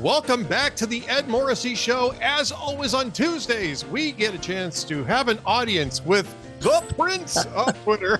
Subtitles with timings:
[0.00, 2.14] Welcome back to the Ed Morrissey Show.
[2.22, 7.44] As always, on Tuesdays, we get a chance to have an audience with the Prince
[7.44, 8.18] of Twitter,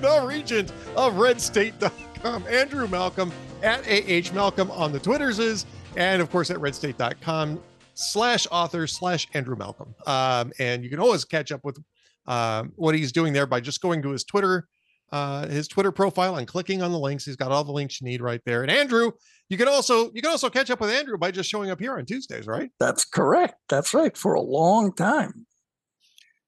[0.00, 3.30] the Regent of RedState.com, Andrew Malcolm
[3.62, 5.64] at AH Malcolm on the Twitters is,
[5.94, 7.62] and of course at RedState.com
[7.94, 9.94] slash author slash Andrew Malcolm.
[10.08, 11.78] Um, and you can always catch up with
[12.26, 14.66] um, what he's doing there by just going to his Twitter
[15.12, 17.24] uh, his Twitter profile and clicking on the links.
[17.24, 18.62] He's got all the links you need right there.
[18.62, 19.12] And Andrew,
[19.48, 21.96] you can also you can also catch up with Andrew by just showing up here
[21.96, 22.70] on Tuesdays, right?
[22.80, 23.54] That's correct.
[23.68, 24.16] That's right.
[24.16, 25.46] For a long time.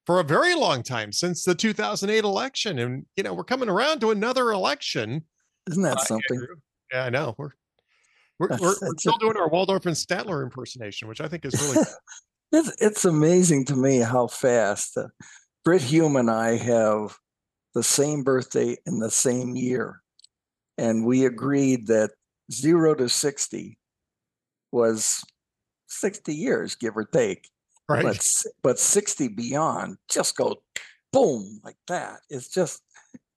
[0.07, 4.01] For a very long time since the 2008 election, and you know we're coming around
[4.01, 5.25] to another election.
[5.71, 6.37] Isn't that uh, something?
[6.37, 6.57] Andrew.
[6.93, 7.35] Yeah, I know.
[7.37, 7.51] We're
[8.39, 11.87] we're, we're, we're still doing our Waldorf and Statler impersonation, which I think is really.
[12.53, 15.09] it's it's amazing to me how fast uh,
[15.65, 17.15] Brit Hume and I have
[17.75, 20.03] the same birthday in the same year.
[20.77, 22.11] And we agreed that
[22.53, 23.79] zero to 60
[24.73, 25.23] was
[25.89, 27.49] 60 years, give or take.
[27.89, 28.05] Right.
[28.05, 30.57] But, but 60 beyond just go
[31.13, 32.21] boom like that.
[32.29, 32.83] It's just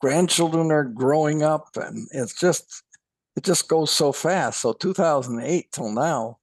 [0.02, 2.84] grandchildren are growing up and it's just,
[3.36, 4.62] it just goes so fast.
[4.62, 6.38] So 2008 till now,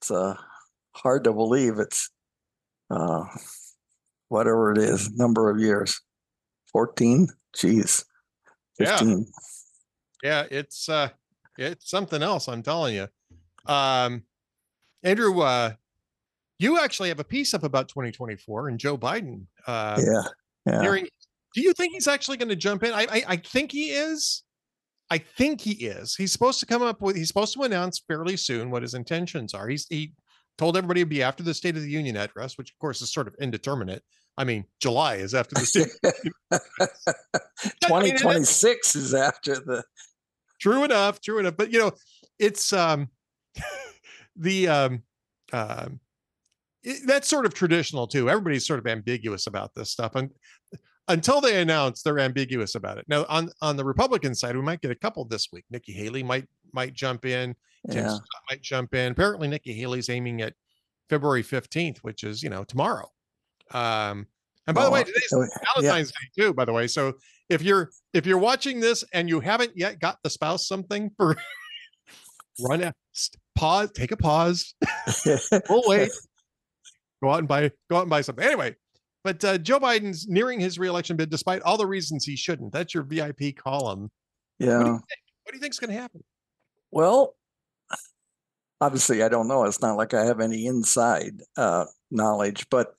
[0.00, 0.36] it's uh,
[0.92, 2.10] hard to believe it's
[2.90, 3.24] uh,
[4.28, 6.00] whatever it is, number of years.
[6.74, 8.04] 14 jeez.
[8.76, 9.26] 15
[10.22, 10.42] yeah.
[10.42, 11.08] yeah it's uh
[11.56, 13.08] it's something else i'm telling you.
[13.66, 14.24] Um
[15.02, 15.72] andrew uh
[16.58, 20.22] you actually have a piece up about 2024 and joe biden uh yeah,
[20.66, 20.82] yeah.
[20.82, 21.06] Hearing,
[21.54, 22.92] do you think he's actually going to jump in?
[22.92, 24.42] I, I i think he is.
[25.10, 26.16] I think he is.
[26.16, 29.54] He's supposed to come up with he's supposed to announce fairly soon what his intentions
[29.54, 29.68] are.
[29.68, 30.14] He's he
[30.58, 33.12] told everybody to be after the state of the union address which of course is
[33.12, 34.02] sort of indeterminate
[34.36, 35.90] I mean, July is after the state.
[37.82, 39.84] 2026 is after the.
[40.60, 41.20] True enough.
[41.20, 41.56] True enough.
[41.56, 41.92] But you know,
[42.38, 43.08] it's um,
[44.36, 45.02] the um,
[45.52, 46.00] um,
[46.82, 48.28] it, that's sort of traditional too.
[48.28, 50.30] Everybody's sort of ambiguous about this stuff, and
[51.08, 53.04] until they announce, they're ambiguous about it.
[53.08, 55.64] Now, on on the Republican side, we might get a couple this week.
[55.70, 57.54] Nikki Haley might might jump in.
[57.90, 58.08] Tim yeah.
[58.08, 59.12] Scott might jump in.
[59.12, 60.54] Apparently, Nikki Haley's aiming at
[61.10, 63.10] February 15th, which is you know tomorrow.
[63.70, 64.26] Um,
[64.66, 66.42] and by oh, the way, today's Valentine's yeah.
[66.42, 66.54] Day too.
[66.54, 67.14] By the way, so
[67.48, 71.36] if you're if you're watching this and you haven't yet got the spouse something for
[72.60, 72.94] run out,
[73.54, 74.74] pause, take a pause.
[75.68, 76.10] we'll wait.
[77.22, 78.44] Go out and buy go out and buy something.
[78.44, 78.74] Anyway,
[79.22, 82.72] but uh, Joe Biden's nearing his reelection bid, despite all the reasons he shouldn't.
[82.72, 84.10] That's your VIP column.
[84.58, 84.78] Yeah.
[84.78, 86.22] What do you think, what do you think's going to happen?
[86.90, 87.34] Well,
[88.80, 89.64] obviously, I don't know.
[89.64, 92.94] It's not like I have any inside uh, knowledge, but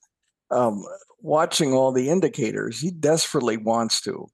[0.52, 0.84] um,
[1.22, 4.28] watching all the indicators, he desperately wants to.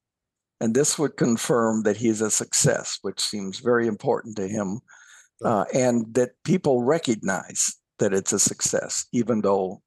[0.59, 4.79] And this would confirm that he's a success, which seems very important to him,
[5.43, 9.81] uh, and that people recognize that it's a success, even though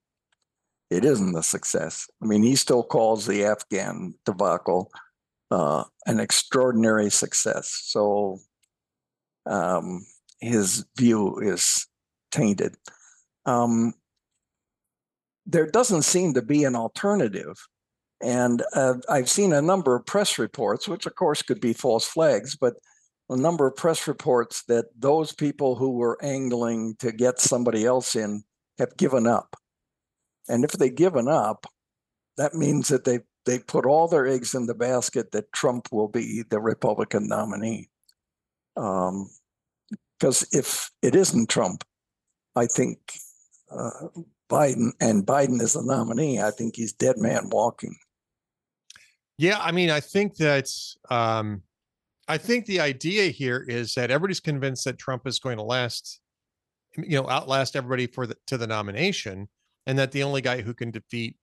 [0.90, 2.08] it isn't a success.
[2.22, 4.90] I mean, he still calls the Afghan debacle
[5.50, 7.80] uh, an extraordinary success.
[7.84, 8.38] So
[9.46, 10.04] um,
[10.40, 11.86] his view is
[12.32, 12.74] tainted.
[13.46, 13.94] Um,
[15.46, 17.56] there doesn't seem to be an alternative.
[18.22, 22.06] And uh, I've seen a number of press reports, which of course could be false
[22.06, 22.74] flags, but
[23.28, 28.16] a number of press reports that those people who were angling to get somebody else
[28.16, 28.44] in
[28.78, 29.56] have given up.
[30.48, 31.66] And if they've given up,
[32.36, 36.08] that means that they they put all their eggs in the basket that Trump will
[36.08, 37.90] be the Republican nominee.
[38.74, 39.10] Because
[40.42, 41.84] um, if it isn't Trump,
[42.56, 42.98] I think
[43.70, 44.08] uh,
[44.50, 47.96] Biden and Biden is the nominee, I think he's dead man walking.
[49.38, 50.70] Yeah, I mean, I think that
[51.10, 51.62] um,
[52.28, 56.20] I think the idea here is that everybody's convinced that Trump is going to last,
[56.96, 59.48] you know, outlast everybody for the to the nomination,
[59.86, 61.36] and that the only guy who can defeat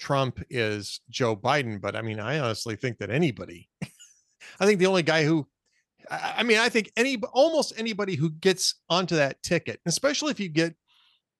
[0.00, 1.80] Trump is Joe Biden.
[1.80, 3.68] But I mean, I honestly think that anybody,
[4.60, 5.46] I think the only guy who,
[6.10, 10.48] I mean, I think any almost anybody who gets onto that ticket, especially if you
[10.48, 10.74] get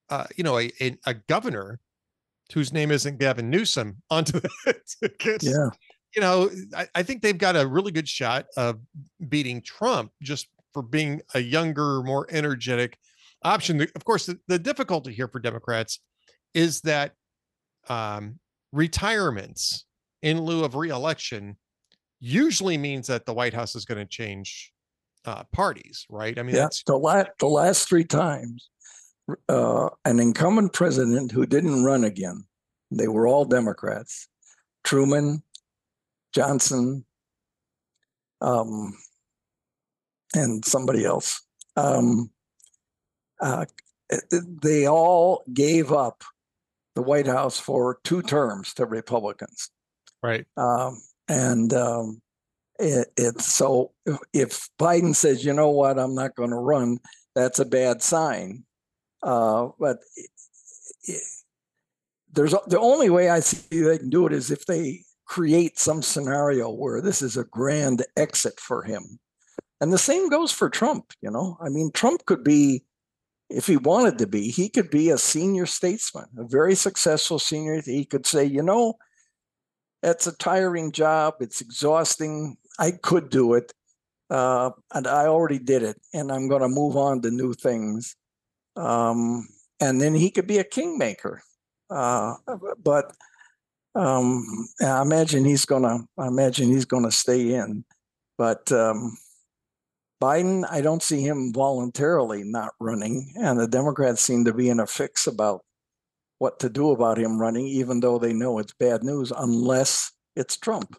[0.09, 1.79] uh, you know, a, a, a governor
[2.53, 5.43] whose name isn't Gavin Newsom onto the ticket.
[5.43, 5.69] Yeah.
[6.15, 8.79] You know, I, I, think they've got a really good shot of
[9.27, 12.97] beating Trump just for being a younger, more energetic
[13.43, 13.81] option.
[13.81, 15.99] Of course, the, the difficulty here for Democrats
[16.55, 17.13] is that
[17.89, 18.39] um,
[18.71, 19.85] retirements
[20.23, 21.57] in lieu of reelection
[22.19, 24.73] usually means that the White House is going to change
[25.25, 26.37] uh, parties, right?
[26.39, 28.69] I mean, yeah, the last the last three times
[29.47, 32.45] uh, an incumbent president who didn't run again.
[32.91, 34.27] They were all Democrats
[34.83, 35.43] Truman,
[36.33, 37.05] Johnson,
[38.41, 38.97] um,
[40.33, 41.41] and somebody else.
[41.75, 42.31] Um,
[43.41, 43.65] uh,
[44.31, 46.23] they all gave up
[46.95, 49.69] the White House for two terms to Republicans.
[50.23, 50.45] Right.
[50.57, 52.21] Um, and um,
[52.79, 53.91] it, it's so
[54.33, 56.99] if Biden says, you know what, I'm not going to run,
[57.35, 58.63] that's a bad sign.
[59.21, 59.99] Uh, but
[62.31, 66.01] there's the only way I see they can do it is if they create some
[66.01, 69.19] scenario where this is a grand exit for him.
[69.81, 71.57] And the same goes for Trump, you know.
[71.61, 72.83] I mean, Trump could be,
[73.49, 77.81] if he wanted to be, he could be a senior statesman, a very successful senior.
[77.81, 78.95] He could say, you know,
[80.03, 82.57] it's a tiring job, it's exhausting.
[82.77, 83.73] I could do it.
[84.29, 88.15] Uh, and I already did it, and I'm going to move on to new things.
[88.79, 89.47] Um,
[89.79, 91.41] and then he could be a kingmaker.
[91.89, 92.35] Uh,
[92.81, 93.15] but
[93.95, 95.99] um, I imagine he's gonna.
[96.17, 97.83] I imagine he's gonna stay in.
[98.37, 99.17] But um,
[100.21, 104.79] Biden, I don't see him voluntarily not running, and the Democrats seem to be in
[104.79, 105.61] a fix about
[106.37, 110.57] what to do about him running, even though they know it's bad news, unless it's
[110.57, 110.95] Trump.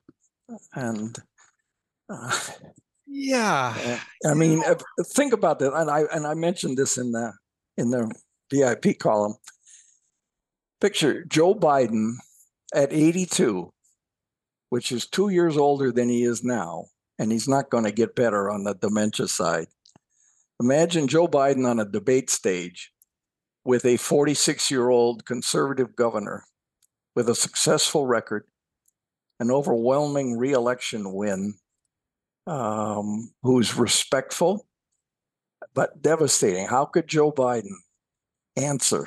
[0.74, 1.16] And
[2.10, 2.38] uh,
[3.06, 4.62] yeah, I mean,
[5.14, 5.72] think about that.
[5.72, 7.32] And I and I mentioned this in the
[7.76, 8.10] in the
[8.50, 9.34] VIP column.
[10.80, 12.14] Picture Joe Biden
[12.74, 13.72] at 82,
[14.70, 16.86] which is two years older than he is now,
[17.18, 19.66] and he's not going to get better on the dementia side.
[20.60, 22.92] Imagine Joe Biden on a debate stage
[23.64, 26.44] with a 46 year old conservative governor
[27.14, 28.44] with a successful record,
[29.38, 31.54] an overwhelming reelection win,
[32.46, 34.66] um, who's respectful
[35.74, 36.66] but devastating.
[36.66, 37.74] How could Joe Biden
[38.56, 39.06] answer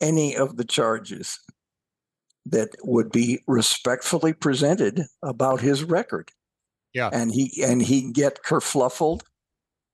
[0.00, 1.38] any of the charges
[2.46, 6.30] that would be respectfully presented about his record.
[6.92, 7.10] Yeah.
[7.12, 9.22] And he and he'd get kerfluffled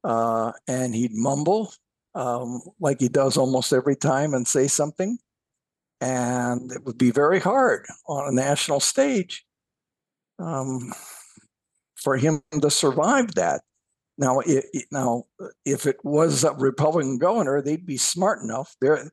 [0.05, 1.73] uh, and he'd mumble
[2.15, 5.19] um, like he does almost every time and say something.
[6.01, 9.45] And it would be very hard on a national stage
[10.39, 10.93] um,
[11.97, 13.63] for him to survive that.
[14.19, 15.25] Now, it, it, now,
[15.65, 18.75] if it was a Republican governor, they'd be smart enough.
[18.81, 19.11] They're,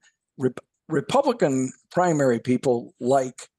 [0.89, 3.49] Republican primary people like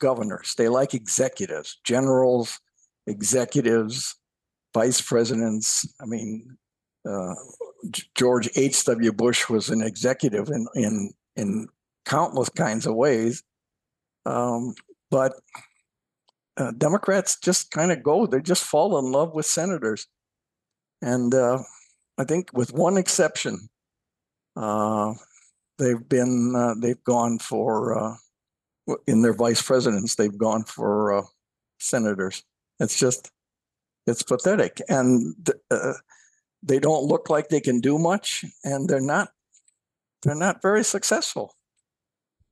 [0.00, 2.60] governors, they like executives, generals,
[3.06, 4.16] executives,
[4.74, 5.86] vice presidents.
[6.00, 6.56] I mean,
[7.08, 7.34] uh,
[8.16, 9.12] George H.W.
[9.12, 11.68] Bush was an executive in, in, in
[12.04, 13.42] countless kinds of ways.
[14.26, 14.74] Um,
[15.10, 15.34] but
[16.56, 20.06] uh, Democrats just kind of go, they just fall in love with senators.
[21.02, 21.58] And uh,
[22.16, 23.68] I think, with one exception,
[24.56, 25.14] uh,
[25.78, 28.16] they've been uh, they've gone for uh,
[29.06, 31.22] in their vice presidents they've gone for uh,
[31.78, 32.44] senators.
[32.78, 33.30] It's just
[34.06, 35.34] it's pathetic, and
[35.70, 35.94] uh,
[36.62, 39.30] they don't look like they can do much, and they're not
[40.22, 41.56] they're not very successful.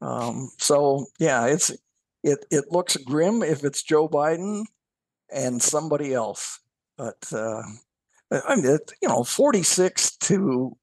[0.00, 1.70] Um, so yeah, it's
[2.24, 4.64] it it looks grim if it's Joe Biden
[5.32, 6.58] and somebody else,
[6.96, 7.32] but
[8.32, 10.76] I mean, you know, forty six to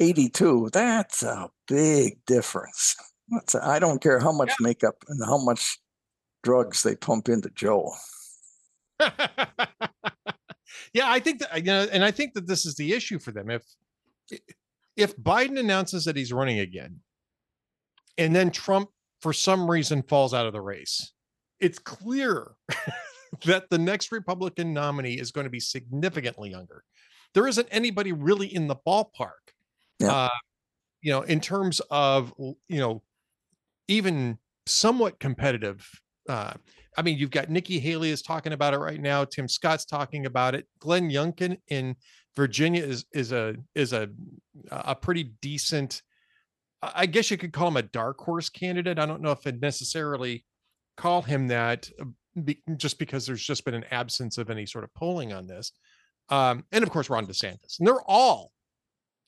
[0.00, 2.96] 82, that's a big difference.
[3.28, 4.56] That's a, I don't care how much yeah.
[4.66, 5.78] makeup and how much
[6.42, 7.92] drugs they pump into Joe.
[9.00, 9.10] yeah,
[11.04, 13.50] I think that you know, and I think that this is the issue for them.
[13.50, 13.62] If
[14.96, 17.00] if Biden announces that he's running again,
[18.18, 21.12] and then Trump for some reason falls out of the race,
[21.60, 22.52] it's clear
[23.44, 26.84] that the next Republican nominee is going to be significantly younger.
[27.34, 29.44] There isn't anybody really in the ballpark
[30.00, 30.12] yeah.
[30.12, 30.28] Uh,
[31.02, 33.02] you know, in terms of you know,
[33.88, 35.88] even somewhat competitive.
[36.28, 36.54] Uh,
[36.96, 39.24] I mean, you've got Nikki Haley is talking about it right now.
[39.24, 40.66] Tim Scott's talking about it.
[40.78, 41.96] Glenn Youngkin in
[42.36, 44.08] Virginia is is a is a
[44.70, 46.02] a pretty decent.
[46.82, 48.98] I guess you could call him a dark horse candidate.
[48.98, 50.44] I don't know if I'd necessarily
[50.96, 51.88] call him that,
[52.42, 55.72] be, just because there's just been an absence of any sort of polling on this.
[56.28, 58.52] Um, and of course, Ron DeSantis, and they're all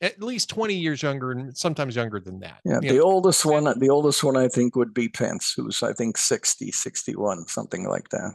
[0.03, 2.61] at least 20 years younger and sometimes younger than that.
[2.65, 3.05] Yeah, you the know?
[3.05, 7.47] oldest one, the oldest one I think would be Pence, who's I think 60, 61,
[7.47, 8.33] something like that.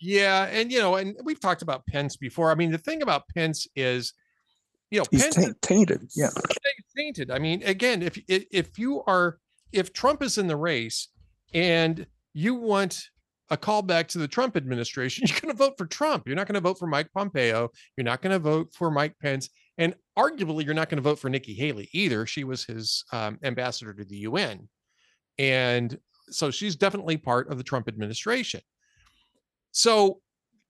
[0.00, 2.50] Yeah, and you know, and we've talked about Pence before.
[2.50, 4.14] I mean, the thing about Pence is,
[4.90, 6.08] you know, he's Pence, tainted.
[6.16, 6.30] Yeah,
[6.96, 7.30] tainted.
[7.30, 9.38] I mean, again, if if you are
[9.72, 11.08] if Trump is in the race
[11.52, 13.10] and you want
[13.50, 16.26] a callback to the Trump administration, you're going to vote for Trump.
[16.26, 17.70] You're not going to vote for Mike Pompeo.
[17.96, 19.48] You're not going to vote for Mike Pence.
[19.78, 22.26] And arguably, you're not going to vote for Nikki Haley either.
[22.26, 24.68] She was his um, ambassador to the UN.
[25.38, 28.60] And so she's definitely part of the Trump administration.
[29.72, 30.20] So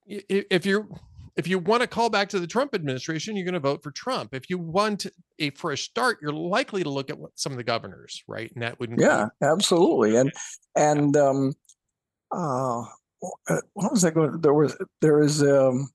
[0.07, 0.89] if you're
[1.37, 3.93] if you want to call back to the Trump administration, you're going to vote for
[3.93, 4.35] Trump.
[4.35, 5.07] If you want
[5.39, 8.51] a fresh start, you're likely to look at what, some of the governors, right?
[8.53, 10.17] And that would yeah, absolutely.
[10.17, 10.33] And
[10.77, 11.55] and um,
[12.33, 12.85] uh,
[13.75, 14.41] what was I going?
[14.41, 15.91] There was there is um,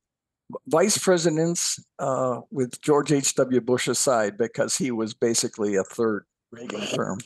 [0.68, 3.36] vice presidents uh, with George H.
[3.36, 3.62] W.
[3.62, 7.20] Bush aside because he was basically a third Reagan term.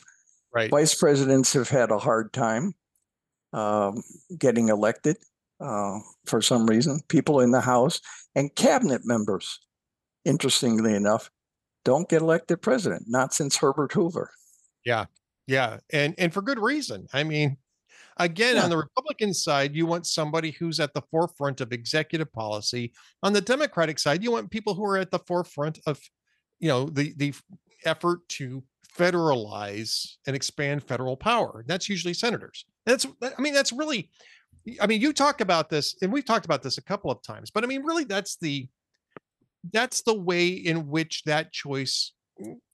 [0.53, 0.71] Right.
[0.71, 2.73] Vice presidents have had a hard time
[3.53, 4.01] um,
[4.37, 5.17] getting elected
[5.59, 7.01] uh, for some reason.
[7.07, 8.01] People in the House
[8.35, 9.59] and cabinet members,
[10.25, 11.29] interestingly enough,
[11.85, 13.03] don't get elected president.
[13.07, 14.31] Not since Herbert Hoover.
[14.85, 15.05] Yeah,
[15.47, 17.07] yeah, and and for good reason.
[17.13, 17.57] I mean,
[18.19, 18.63] again, yeah.
[18.63, 22.93] on the Republican side, you want somebody who's at the forefront of executive policy.
[23.23, 25.99] On the Democratic side, you want people who are at the forefront of,
[26.59, 27.33] you know, the the
[27.85, 28.63] effort to
[28.97, 31.63] federalize and expand federal power.
[31.67, 32.65] That's usually senators.
[32.85, 34.09] That's I mean that's really
[34.81, 37.51] I mean you talk about this and we've talked about this a couple of times,
[37.51, 38.67] but I mean really that's the
[39.71, 42.13] that's the way in which that choice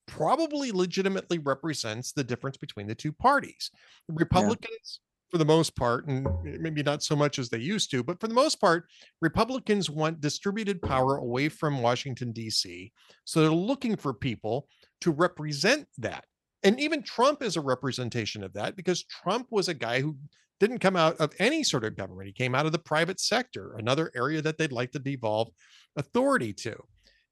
[0.08, 3.72] probably legitimately represents the difference between the two parties.
[4.08, 5.00] Republicans.
[5.30, 8.28] For the most part and maybe not so much as they used to, but for
[8.28, 8.86] the most part
[9.22, 12.92] Republicans want distributed power away from Washington DC.
[13.26, 14.68] So they're looking for people
[15.02, 16.26] to represent that.
[16.64, 20.16] And even Trump is a representation of that because Trump was a guy who
[20.60, 22.28] didn't come out of any sort of government.
[22.28, 25.50] He came out of the private sector, another area that they'd like to devolve
[25.98, 26.76] authority to.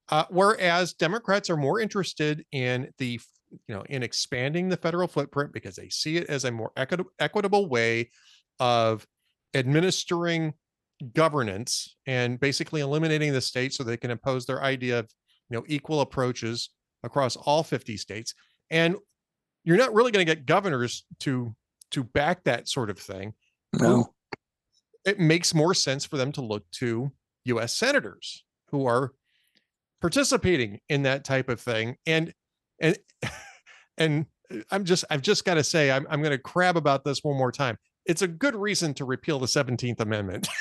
[0.09, 3.19] Uh, whereas Democrats are more interested in the,
[3.67, 7.05] you know, in expanding the federal footprint because they see it as a more equi-
[7.19, 8.09] equitable way
[8.59, 9.05] of
[9.53, 10.53] administering
[11.13, 15.09] governance and basically eliminating the state so they can impose their idea of,
[15.49, 16.69] you know, equal approaches
[17.03, 18.33] across all 50 states.
[18.69, 18.95] And
[19.63, 21.55] you're not really going to get governors to
[21.91, 23.33] to back that sort of thing.
[23.73, 24.13] No.
[25.05, 27.11] It makes more sense for them to look to
[27.45, 29.13] US senators who are
[30.01, 31.97] participating in that type of thing.
[32.05, 32.33] And
[32.83, 32.97] and
[33.97, 34.25] and
[34.69, 37.37] I'm just I've just got to say I'm I'm going to crab about this one
[37.37, 37.77] more time.
[38.05, 40.47] It's a good reason to repeal the 17th Amendment.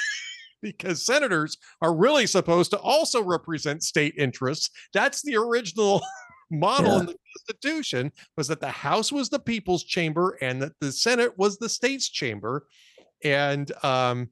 [0.62, 4.70] because senators are really supposed to also represent state interests.
[4.94, 6.02] That's the original
[6.52, 7.00] model yeah.
[7.00, 11.32] in the Constitution was that the House was the people's chamber and that the Senate
[11.36, 12.66] was the state's chamber.
[13.24, 14.30] And um,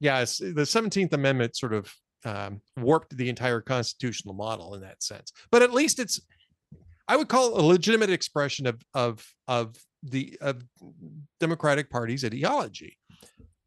[0.00, 1.94] yes, the 17th Amendment sort of
[2.24, 5.32] um, warped the entire constitutional model in that sense.
[5.50, 6.20] But at least it's,
[7.08, 10.62] I would call it a legitimate expression of of of the of
[11.40, 12.96] Democratic Party's ideology.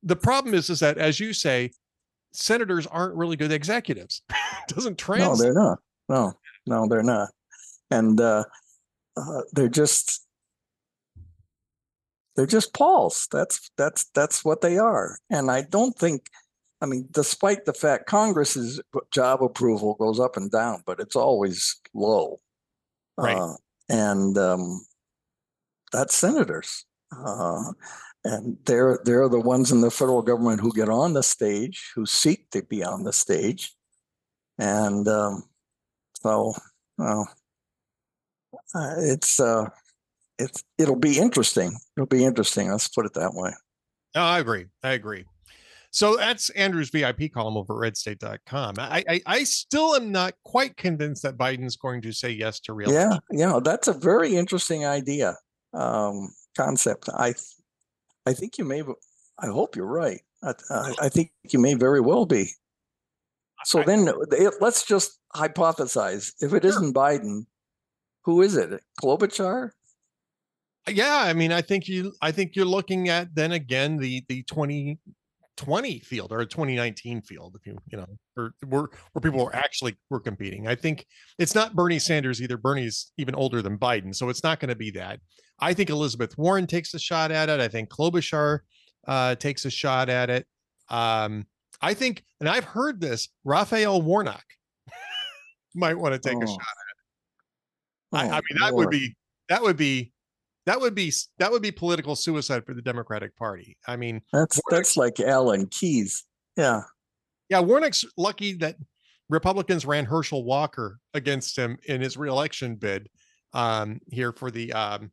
[0.04, 1.72] The problem is, is that as you say,
[2.34, 4.22] senators aren't really good executives.
[4.68, 5.38] doesn't translate.
[5.38, 5.80] No, they're not.
[6.08, 6.34] No,
[6.66, 7.30] no, they're not
[7.92, 8.46] and uh,
[9.16, 10.26] uh, they're just
[12.36, 13.28] they're just Pauls.
[13.32, 15.20] That's that's that's what they are.
[15.30, 16.28] And I don't think,
[16.80, 18.82] I mean, despite the fact Congress's
[19.12, 22.40] job approval goes up and down, but it's always low.
[23.18, 23.38] Right.
[23.38, 23.54] Uh,
[23.90, 24.82] and um,
[25.92, 26.86] that's senators.
[27.16, 27.74] Uh,
[28.24, 32.06] and they're they're the ones in the federal government who get on the stage, who
[32.06, 33.76] seek to be on the stage,
[34.60, 35.44] and um,
[36.22, 36.54] so
[36.98, 37.28] well,
[38.76, 39.70] uh, it's uh,
[40.38, 41.76] it's it'll be interesting.
[41.98, 42.70] It'll be interesting.
[42.70, 43.52] Let's put it that way.
[44.16, 44.68] No, I agree.
[44.84, 45.26] I agree.
[45.92, 48.76] So that's Andrew's VIP column over at redstate.com.
[48.80, 52.74] I, I, I still am not quite convinced that Biden's going to say yes to
[52.74, 52.92] real.
[52.94, 55.36] Yeah, know, that's a very interesting idea,
[55.74, 57.10] um, concept.
[57.14, 57.34] I
[58.26, 58.84] I think you may
[59.40, 60.22] I hope you're right.
[60.44, 62.52] I, I think you may very well be.
[63.66, 64.10] So then
[64.60, 67.46] let's just hypothesize if it not Biden,
[68.24, 68.82] who is it?
[69.00, 69.72] Klobuchar?
[70.90, 74.44] Yeah, I mean, I think you I think you're looking at then again the the
[75.62, 79.56] 2020 field or a 2019 field, if you you know, or where where people were
[79.56, 80.68] actually were competing.
[80.68, 81.06] I think
[81.40, 82.58] it's not Bernie Sanders either.
[82.58, 85.20] Bernie's even older than Biden, so it's not going to be that.
[85.60, 87.60] I think Elizabeth Warren takes a shot at it.
[87.60, 88.60] I think Klobuchar
[89.08, 90.46] uh, takes a shot at it.
[90.90, 91.46] Um,
[91.82, 94.44] I think, and I've heard this, Raphael Warnock
[95.76, 96.44] might want to take oh.
[96.44, 96.92] a shot at
[98.14, 98.88] Oh, I, I, mean, that Lord.
[98.88, 99.16] would be
[99.50, 100.12] that would be
[100.66, 103.78] that would be that would be political suicide for the Democratic Party.
[103.88, 106.26] I mean, that's that's like Alan Keyes.
[106.56, 106.82] Yeah,
[107.50, 107.60] yeah.
[107.60, 108.76] Warnock's lucky that
[109.30, 113.10] Republicans ran Herschel Walker against him in his reelection bid
[113.54, 115.12] um, here for the um,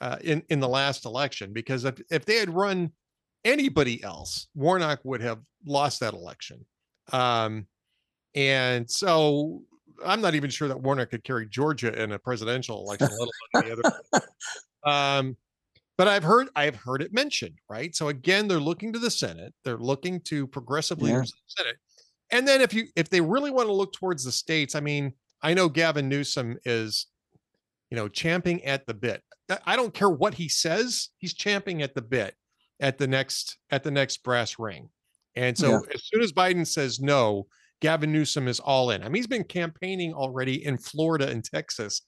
[0.00, 2.92] uh, in in the last election because if if they had run
[3.44, 6.64] anybody else, Warnock would have lost that election.
[7.12, 7.66] Um,
[8.34, 9.62] and so
[10.04, 13.80] I'm not even sure that Warner could carry Georgia in a presidential election, let alone
[13.80, 14.22] the other.
[14.86, 15.36] Um,
[15.98, 17.94] but I've heard I've heard it mentioned, right?
[17.94, 19.54] So again, they're looking to the Senate.
[19.64, 21.62] They're looking to progressive leaders yeah.
[21.62, 21.76] in the Senate.
[22.30, 25.12] and then if you if they really want to look towards the states, I mean,
[25.42, 27.06] I know Gavin Newsom is,
[27.90, 29.22] you know, champing at the bit.
[29.64, 32.34] I don't care what he says, he's champing at the bit
[32.80, 34.90] at the next at the next brass ring.
[35.34, 35.78] And so yeah.
[35.94, 37.46] as soon as Biden says no,
[37.80, 39.02] Gavin Newsom is all in.
[39.02, 42.02] I mean, he's been campaigning already in Florida and Texas.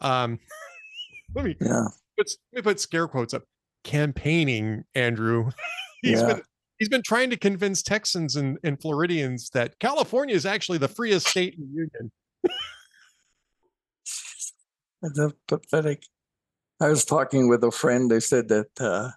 [0.00, 0.38] Um,
[1.34, 1.86] let me yeah.
[2.16, 3.42] Put, let me put scare quotes up.
[3.84, 5.50] Campaigning, Andrew.
[6.02, 6.34] he's yeah.
[6.34, 6.42] been
[6.78, 11.28] he's been trying to convince Texans and, and Floridians that California is actually the freest
[11.28, 12.12] state in the union.
[15.02, 16.02] That's pathetic.
[16.80, 18.10] I was talking with a friend.
[18.10, 19.10] They said that uh,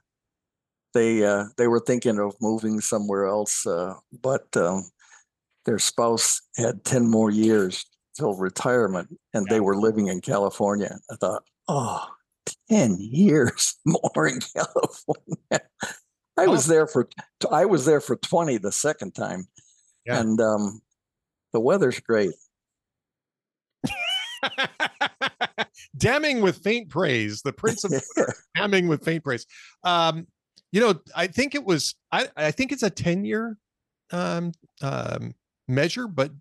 [0.93, 4.89] they uh, they were thinking of moving somewhere else, uh, but um,
[5.65, 7.85] their spouse had ten more years
[8.17, 9.55] till retirement, and yeah.
[9.55, 10.97] they were living in California.
[11.11, 12.07] I thought, oh,
[12.69, 15.67] 10 years more in California.
[16.37, 16.51] I oh.
[16.51, 17.09] was there for
[17.51, 19.47] I was there for 20 the second time.
[20.05, 20.19] Yeah.
[20.19, 20.81] And um,
[21.53, 22.31] the weather's great.
[25.97, 27.91] damning with faint praise, the prince of
[28.55, 29.45] damning with faint praise.
[29.83, 30.27] Um,
[30.71, 33.57] you know, I think it was I, I think it's a 10 year
[34.11, 34.51] um,
[34.81, 35.33] um,
[35.67, 36.31] measure, but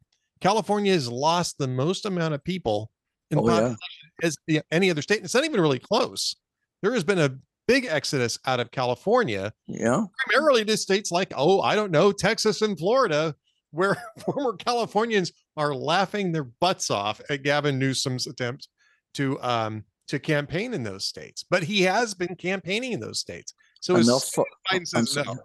[0.41, 2.91] California has lost the most amount of people
[3.31, 3.75] in oh, yeah.
[4.23, 4.37] As
[4.71, 5.23] any other state.
[5.23, 6.37] It's not even really close.
[6.83, 9.53] There has been a big exodus out of California.
[9.67, 10.05] Yeah.
[10.27, 13.35] Primarily to states like, oh, I don't know, Texas and Florida,
[13.71, 18.69] where former Californians are laughing their butts off at Gavin Newsom's attempt
[19.15, 21.45] to um to campaign in those states.
[21.49, 23.55] But he has been campaigning in those states.
[23.81, 25.37] So enough for, I'm no.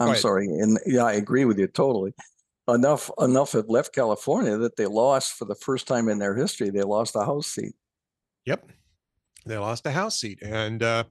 [0.00, 0.46] I'm sorry.
[0.46, 2.12] And yeah, I agree with you totally.
[2.68, 6.70] Enough enough have left California that they lost for the first time in their history,
[6.70, 7.74] they lost a house seat.
[8.46, 8.70] Yep.
[9.46, 10.40] They lost a house seat.
[10.42, 11.04] And uh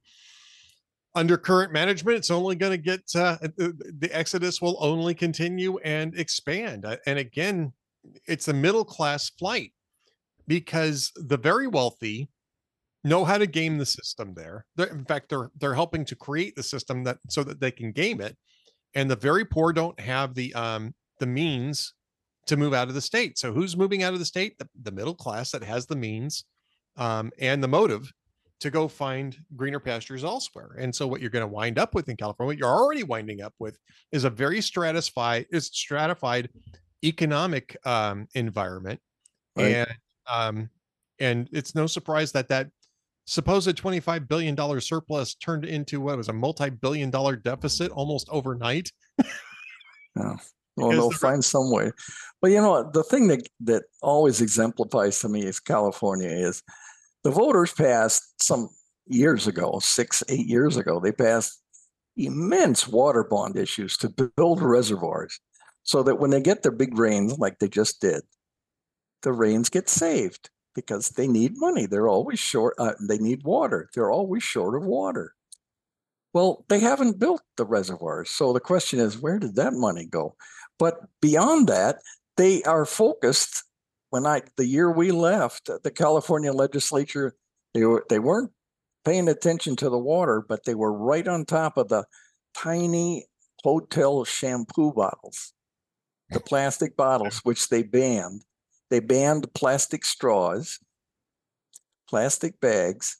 [1.13, 5.77] under current management, it's only going to get uh, the, the, exodus will only continue
[5.79, 6.85] and expand.
[6.85, 7.73] Uh, and again,
[8.27, 9.73] it's a middle class flight
[10.47, 12.29] because the very wealthy
[13.03, 14.65] know how to game the system there.
[14.75, 17.91] They're, in fact, they're they're helping to create the system that so that they can
[17.91, 18.37] game it,
[18.95, 21.93] and the very poor don't have the um the means
[22.47, 23.37] to move out of the state.
[23.37, 24.57] So who's moving out of the state?
[24.57, 26.45] The, the middle class that has the means
[26.97, 28.11] um, and the motive
[28.59, 30.75] to go find greener pastures elsewhere.
[30.79, 33.41] And so what you're going to wind up with in California, what you're already winding
[33.41, 33.77] up with
[34.11, 36.49] is a very stratified, is stratified
[37.03, 38.99] economic um, environment.
[39.55, 39.75] Right.
[39.75, 39.95] And
[40.27, 40.69] um,
[41.19, 42.69] and it's no surprise that that
[43.25, 48.91] supposed $25 billion surplus turned into what was a multi-billion dollar deficit almost overnight.
[50.15, 50.35] yeah.
[50.81, 51.91] Well, they'll find some way.
[52.41, 56.63] But you know, the thing that that always exemplifies to me is California is
[57.23, 58.69] the voters passed some
[59.07, 61.61] years ago, six, eight years ago, they passed
[62.17, 65.39] immense water bond issues to build reservoirs
[65.83, 68.21] so that when they get their big rains, like they just did,
[69.23, 71.85] the rains get saved because they need money.
[71.85, 73.89] They're always short, uh, they need water.
[73.93, 75.33] They're always short of water.
[76.33, 78.29] Well, they haven't built the reservoirs.
[78.29, 80.35] So the question is, where did that money go?
[80.81, 81.99] But beyond that,
[82.37, 83.65] they are focused
[84.09, 87.35] when I the year we left, uh, the California legislature
[87.75, 88.49] they were they weren't
[89.05, 92.05] paying attention to the water, but they were right on top of the
[92.57, 93.27] tiny
[93.63, 95.53] hotel shampoo bottles,
[96.31, 98.43] the plastic bottles, which they banned.
[98.89, 100.79] They banned plastic straws,
[102.09, 103.17] plastic bags.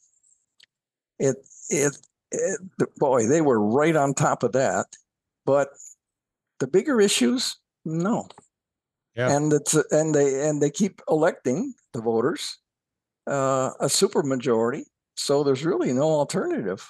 [1.19, 1.38] It,
[1.69, 1.95] it,
[2.32, 2.60] it,
[2.97, 4.88] boy, they were right on top of that.
[5.45, 5.69] But
[6.62, 8.30] the bigger issues, no,
[9.15, 9.36] yeah.
[9.36, 12.58] And it's and they and they keep electing the voters
[13.28, 14.84] uh, a supermajority.
[15.15, 16.89] So there's really no alternative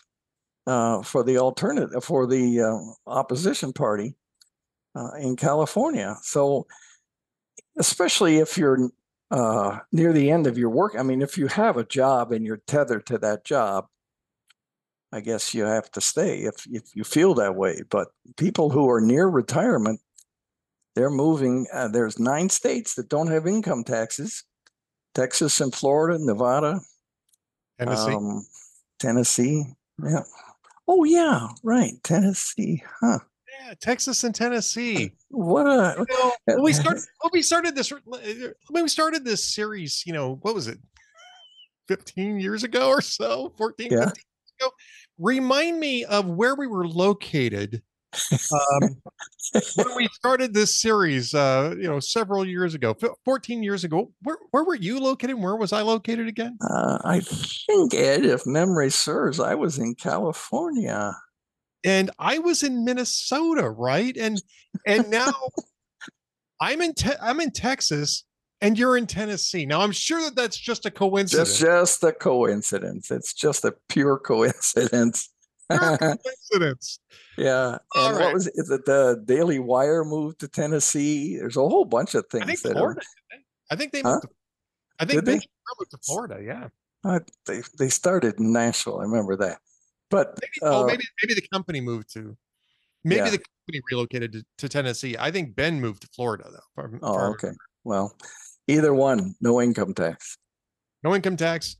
[0.67, 4.15] uh, for the alternative for the uh, opposition party
[4.95, 6.15] uh, in California.
[6.21, 6.67] So
[7.79, 8.89] especially if you're
[9.31, 12.45] uh, near the end of your work, I mean, if you have a job and
[12.45, 13.88] you're tethered to that job,
[15.12, 17.82] I guess you have to stay if if you feel that way.
[17.89, 20.00] But people who are near retirement
[20.95, 21.67] they're moving.
[21.74, 24.43] Uh, there's nine states that don't have income taxes:
[25.15, 26.82] Texas and Florida, Nevada,
[27.80, 28.45] Tennessee, um,
[29.00, 29.63] Tennessee.
[30.04, 30.24] Yeah.
[30.88, 32.84] Oh yeah, right, Tennessee.
[33.00, 33.19] Huh.
[33.60, 35.13] Yeah, Texas and Tennessee.
[35.34, 39.45] What a you know, when we started when we started this when we started this
[39.45, 40.78] series, you know, what was it?
[41.88, 44.06] 15 years ago or so, 14, yeah.
[44.08, 44.24] 15
[45.17, 47.82] Remind me of where we were located
[48.52, 49.02] um,
[49.76, 52.95] when we started this series, uh, you know, several years ago,
[53.26, 55.39] 14 years ago, where, where were you located?
[55.39, 56.58] Where was I located again?
[56.62, 61.13] Uh, I think, Ed, if memory serves, I was in California.
[61.84, 64.15] And I was in Minnesota, right?
[64.15, 64.41] And
[64.86, 65.34] and now
[66.62, 68.24] I'm in te- I'm in Texas
[68.62, 69.65] and you're in Tennessee.
[69.65, 71.50] Now I'm sure that that's just a coincidence.
[71.50, 73.12] Just just a coincidence.
[73.12, 75.30] It's just a pure coincidence.
[75.69, 77.00] Pure coincidence.
[77.38, 77.78] yeah.
[77.95, 78.26] All And right.
[78.26, 78.54] what was it?
[78.56, 81.38] The Daily Wire moved to Tennessee?
[81.38, 82.43] There's a whole bunch of things.
[82.43, 83.02] I think are, Florida.
[83.71, 84.12] I think they Huh?
[84.13, 84.24] moved.
[84.24, 84.30] To,
[85.00, 85.32] I think Did they?
[85.38, 85.41] Ben
[85.80, 86.41] moved to Florida.
[86.43, 86.67] Yeah.
[87.06, 89.00] uh, they they started in Nashville.
[89.00, 89.60] I remember that.
[90.10, 92.36] But Maybe, oh, uh, maybe maybe the company moved to.
[93.04, 93.30] Maybe Yeah.
[93.32, 95.15] the company relocated to, to Tennessee.
[95.17, 96.60] I think Ben moved to Florida though.
[96.76, 97.52] from- oh, from- okay.
[97.86, 98.15] Well,
[98.71, 100.38] either one, no income tax.
[101.03, 101.77] No income tax.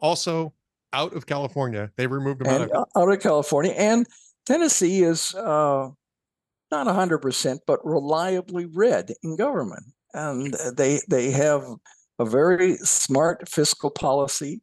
[0.00, 0.54] Also
[0.92, 1.90] out of California.
[1.96, 2.70] They removed him out of.
[2.96, 3.72] out of California.
[3.72, 4.06] And
[4.46, 5.88] Tennessee is uh,
[6.70, 11.64] not hundred percent, but reliably red in government, and they they have
[12.18, 14.60] a very smart fiscal policy.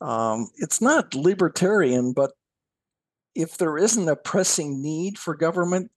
[0.00, 2.32] Um, it's not libertarian, but
[3.34, 5.90] if there isn't a pressing need for government,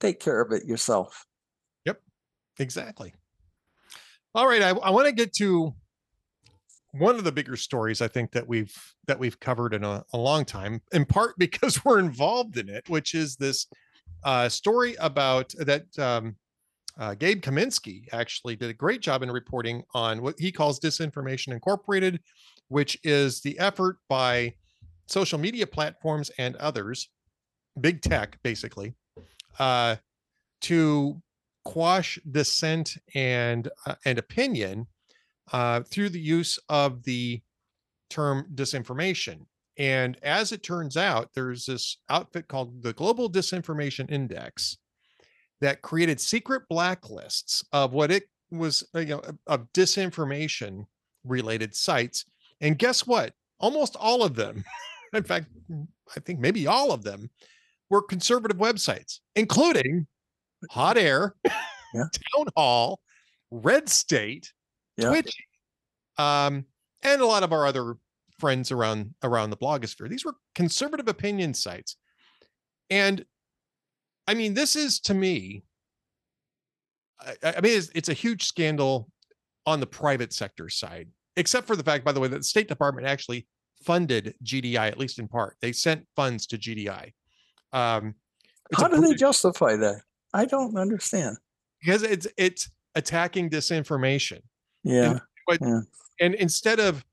[0.00, 1.26] take care of it yourself.
[1.84, 2.00] Yep,
[2.58, 3.14] exactly.
[4.34, 5.74] All right, I, I want to get to
[6.92, 8.74] one of the bigger stories I think that we've
[9.06, 12.88] that we've covered in a, a long time, in part because we're involved in it,
[12.88, 13.66] which is this
[14.24, 16.36] uh, story about that um,
[16.98, 21.52] uh, Gabe Kaminsky actually did a great job in reporting on what he calls Disinformation
[21.52, 22.20] Incorporated,
[22.68, 24.54] which is the effort by
[25.08, 27.08] social media platforms and others,
[27.80, 28.94] big tech basically,
[29.58, 29.96] uh,
[30.62, 31.20] to
[31.64, 34.86] quash dissent and uh, and opinion
[35.52, 37.40] uh, through the use of the
[38.10, 39.46] term disinformation.
[39.78, 44.76] And as it turns out, there's this outfit called the Global Disinformation Index
[45.60, 50.84] that created secret blacklists of what it was, uh, you know, of disinformation
[51.24, 52.24] related sites.
[52.60, 53.32] And guess what?
[53.60, 54.64] Almost all of them,
[55.14, 57.30] in fact, I think maybe all of them,
[57.88, 60.06] were conservative websites, including
[60.70, 62.04] Hot Air, Yeah.
[62.34, 63.00] Town Hall,
[63.50, 64.52] Red State,
[64.96, 65.08] Yeah.
[65.08, 65.34] Twitch,
[66.18, 66.64] um,
[67.02, 67.96] and a lot of our other
[68.38, 70.08] friends around around the blogosphere.
[70.08, 71.96] These were conservative opinion sites,
[72.90, 73.24] and
[74.26, 75.64] I mean, this is to me.
[77.20, 79.10] I, I mean, it's, it's a huge scandal
[79.66, 82.68] on the private sector side, except for the fact, by the way, that the State
[82.68, 83.46] Department actually
[83.84, 85.56] funded GDI at least in part.
[85.60, 87.12] They sent funds to GDI.
[87.72, 88.14] Um,
[88.76, 90.02] How do they justify that?
[90.34, 91.36] I don't understand.
[91.80, 94.40] because it's it's attacking disinformation.
[94.84, 95.18] Yeah.
[96.20, 97.04] and instead of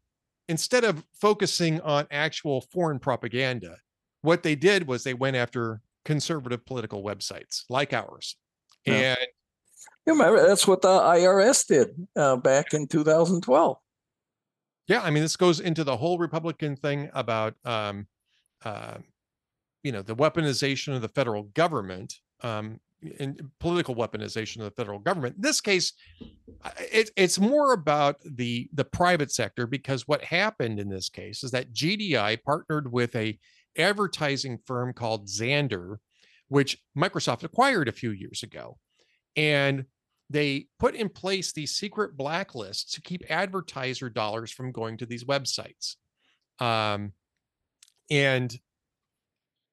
[0.47, 3.77] instead of focusing on actual foreign propaganda
[4.21, 8.35] what they did was they went after conservative political websites like ours
[8.85, 9.15] Yeah.
[9.19, 9.27] and
[10.05, 13.77] You remember that's what the IRS did uh, back in 2012.
[14.87, 18.07] yeah i mean this goes into the whole republican thing about um
[18.65, 18.97] uh,
[19.83, 22.79] you know the weaponization of the federal government um
[23.19, 25.35] and political weaponization of the federal government.
[25.37, 25.93] In this case
[26.79, 31.51] it, it's more about the the private sector because what happened in this case is
[31.51, 33.39] that gdi partnered with a
[33.77, 35.97] advertising firm called Xandr
[36.49, 38.77] which microsoft acquired a few years ago.
[39.35, 39.85] And
[40.29, 45.23] they put in place these secret blacklists to keep advertiser dollars from going to these
[45.23, 45.95] websites.
[46.59, 47.13] Um,
[48.11, 48.55] and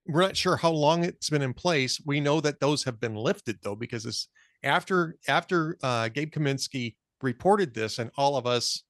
[0.09, 2.01] we're not sure how long it's been in place.
[2.05, 4.29] We know that those have been lifted though because it's
[4.62, 8.83] after after uh, gabe kaminsky reported this and all of us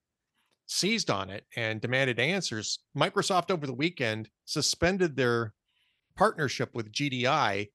[0.67, 5.53] seized on it and demanded answers microsoft over the weekend suspended their
[6.17, 7.69] partnership with gdi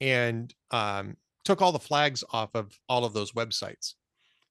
[0.00, 3.94] and um, took all the flags off of all of those websites.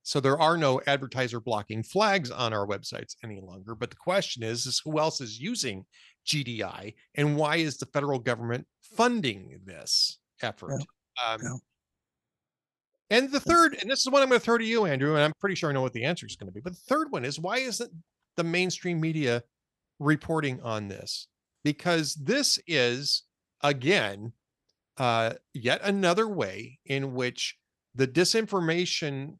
[0.03, 4.43] So there are no advertiser blocking flags on our websites any longer but the question
[4.43, 5.85] is is who else is using
[6.27, 10.73] gdi and why is the federal government funding this effort
[11.25, 11.49] um, yeah.
[13.09, 15.23] and the third and this is what i'm going to throw to you andrew and
[15.23, 17.11] i'm pretty sure i know what the answer is going to be but the third
[17.11, 17.91] one is why isn't
[18.35, 19.41] the mainstream media
[19.99, 21.27] reporting on this
[21.63, 23.23] because this is
[23.61, 24.31] again
[24.97, 27.55] uh, yet another way in which
[27.95, 29.37] the disinformation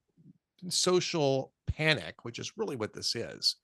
[0.69, 3.56] social panic, which is really what this is,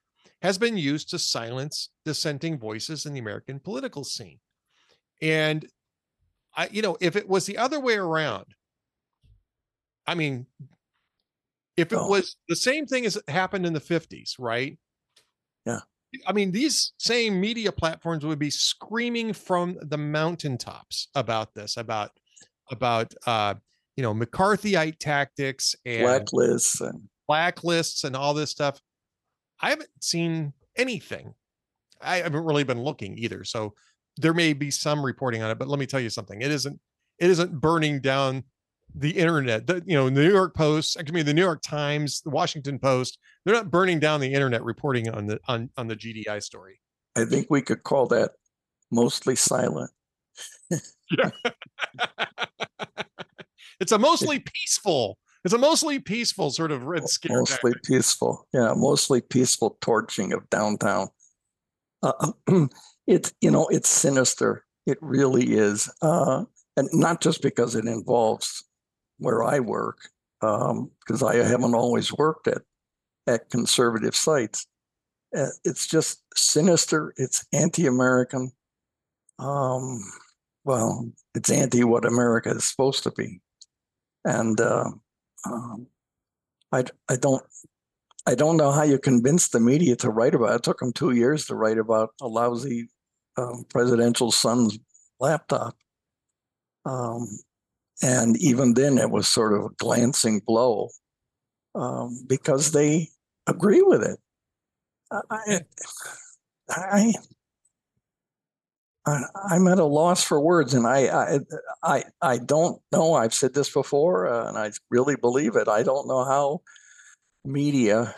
[0.43, 4.39] has been used to silence dissenting voices in the American political scene.
[5.21, 5.65] And
[6.55, 8.45] I, you know, if it was the other way around,
[10.05, 10.45] I mean,
[11.77, 12.07] if it Oh.
[12.07, 14.77] was the same thing as happened in the 50s, right?
[15.65, 15.79] Yeah.
[16.27, 22.11] I mean, these same media platforms would be screaming from the mountaintops about this, about
[22.69, 23.55] about uh,
[23.95, 28.79] you know, McCarthyite tactics and Blacklists and blacklists and all this stuff.
[29.63, 31.33] I haven't seen anything.
[32.01, 33.45] I haven't really been looking either.
[33.45, 33.73] So
[34.17, 36.41] there may be some reporting on it, but let me tell you something.
[36.41, 36.79] It isn't
[37.17, 38.43] it isn't burning down
[38.93, 39.65] the internet.
[39.65, 42.77] The, you know, the New York Post, I mean, the New York Times, the Washington
[42.77, 43.17] Post.
[43.45, 46.81] They're not burning down the internet reporting on the on on the GDI story.
[47.15, 48.31] I think we could call that
[48.91, 49.91] mostly silent.
[53.79, 55.17] it's a mostly peaceful.
[55.43, 57.39] It's a mostly peaceful sort of red scare.
[57.39, 57.83] Mostly tactic.
[57.83, 61.09] peaceful, yeah, mostly peaceful torching of downtown.
[62.01, 62.31] Uh,
[63.07, 64.65] it's you know it's sinister.
[64.85, 66.45] It really is, uh,
[66.77, 68.63] and not just because it involves
[69.17, 72.61] where I work, because um, I haven't always worked at
[73.27, 74.65] at conservative sites.
[75.35, 77.13] Uh, it's just sinister.
[77.17, 78.51] It's anti-American.
[79.39, 79.99] Um,
[80.63, 83.41] well, it's anti what America is supposed to be,
[84.23, 84.91] and uh,
[85.45, 85.87] um,
[86.71, 87.43] I I don't
[88.25, 90.55] I don't know how you convince the media to write about it.
[90.55, 92.89] It took them two years to write about a lousy
[93.37, 94.79] um, presidential son's
[95.19, 95.75] laptop.
[96.85, 97.27] Um,
[98.01, 100.89] and even then, it was sort of a glancing blow
[101.75, 103.09] um, because they
[103.47, 104.19] agree with it.
[105.11, 105.61] I,
[106.69, 107.13] I,
[109.05, 111.39] I, am at a loss for words, and I, I,
[111.83, 113.15] I, I don't know.
[113.15, 115.67] I've said this before, uh, and I really believe it.
[115.67, 116.61] I don't know how
[117.43, 118.15] media,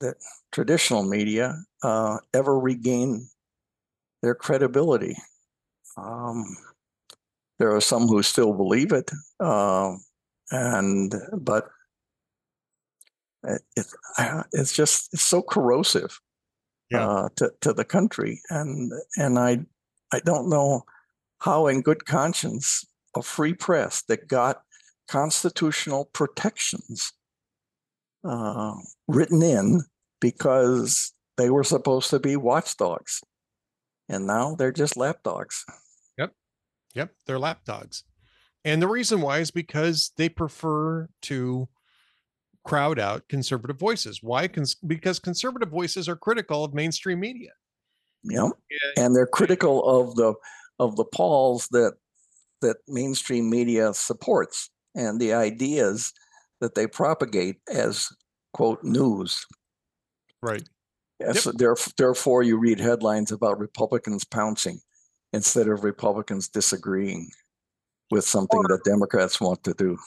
[0.00, 0.16] that
[0.52, 3.28] traditional media, uh, ever regain
[4.22, 5.16] their credibility.
[5.96, 6.44] Um,
[7.58, 9.94] there are some who still believe it, uh,
[10.52, 11.70] and but
[13.44, 13.86] it, it,
[14.52, 16.20] it's just it's so corrosive
[16.90, 17.06] yeah.
[17.06, 19.60] uh, to to the country, and and I
[20.12, 20.84] I don't know
[21.40, 22.84] how, in good conscience,
[23.16, 24.62] a free press that got
[25.08, 27.12] constitutional protections
[28.24, 28.74] uh,
[29.08, 29.82] written in
[30.20, 33.22] because they were supposed to be watchdogs,
[34.08, 35.64] and now they're just lapdogs.
[36.18, 36.32] Yep,
[36.94, 38.04] yep, they're lapdogs,
[38.64, 41.68] and the reason why is because they prefer to
[42.64, 44.22] crowd out conservative voices.
[44.22, 44.46] Why?
[44.86, 47.52] Because conservative voices are critical of mainstream media.
[48.24, 48.52] Yep.
[48.70, 49.04] Yeah.
[49.04, 50.34] And they're critical of the
[50.78, 51.94] of the polls that
[52.60, 56.12] that mainstream media supports and the ideas
[56.60, 58.08] that they propagate as
[58.52, 59.46] quote news.
[60.42, 60.68] Right.
[61.18, 61.54] Yes, yep.
[61.98, 64.80] therefore you read headlines about Republicans pouncing
[65.32, 67.30] instead of Republicans disagreeing
[68.10, 69.98] with something or, that Democrats want to do.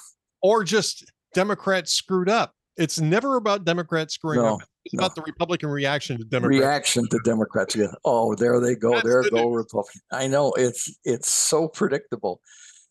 [0.42, 2.56] Or just Democrats screwed up.
[2.78, 4.62] It's never about Democrats screwing no, up.
[4.94, 5.06] No.
[5.06, 6.60] about the Republican reaction to Democrats.
[6.60, 7.76] Reaction to Democrats.
[7.76, 7.88] Yeah.
[8.06, 8.92] Oh, there they go.
[8.92, 10.02] That's there the go Republican.
[10.12, 12.42] I know it's it's so predictable.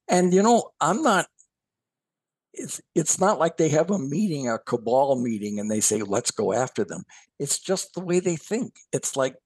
[0.09, 1.27] And you know, I'm not
[2.55, 6.31] it's it's not like they have a meeting, a cabal meeting, and they say, let's
[6.31, 7.05] go after them.
[7.38, 8.75] It's just the way they think.
[8.93, 9.37] It's like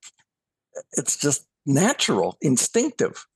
[0.92, 3.26] it's just natural, instinctive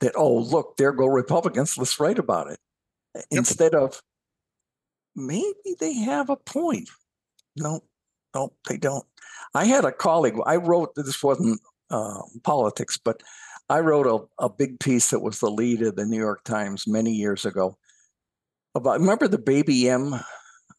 [0.00, 2.58] that, oh, look, there go Republicans, let's write about it.
[3.14, 3.24] Yep.
[3.30, 4.00] Instead of
[5.16, 6.88] maybe they have a point.
[7.56, 7.80] No,
[8.34, 9.04] no, they don't.
[9.54, 11.60] I had a colleague, I wrote, this wasn't
[11.90, 13.22] uh, politics, but
[13.68, 16.86] I wrote a, a big piece that was the lead of the New York Times
[16.86, 17.76] many years ago
[18.74, 20.14] about, remember the Baby M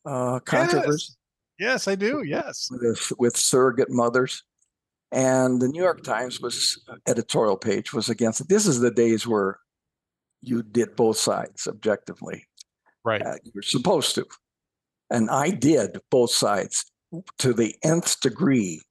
[0.06, 1.14] uh, controversy?
[1.58, 1.86] Yes.
[1.86, 2.24] yes, I do.
[2.24, 2.70] Yes.
[2.72, 4.44] With, with surrogate mothers.
[5.12, 8.50] And the New York Times was editorial page was against it.
[8.50, 9.60] This is the days where
[10.42, 12.48] you did both sides objectively.
[13.04, 13.22] Right.
[13.22, 14.26] Uh, you're supposed to.
[15.10, 16.86] And I did both sides
[17.40, 18.82] to the nth degree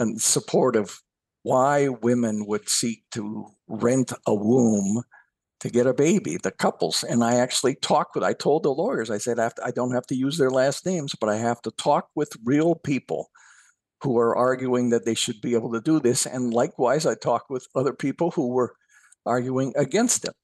[0.00, 1.00] in support of
[1.42, 5.02] why women would seek to rent a womb
[5.60, 7.02] to get a baby, the couples.
[7.02, 10.06] And I actually talked with, I told the lawyers, I said, I, I don't have
[10.06, 13.30] to use their last names, but I have to talk with real people
[14.02, 16.26] who are arguing that they should be able to do this.
[16.26, 18.74] And likewise, I talked with other people who were
[19.26, 20.34] arguing against it.